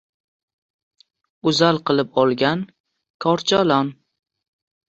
oʼzal 1.51 1.79
qilib 1.91 2.19
olgan 2.23 2.65
korchalon 3.27 3.93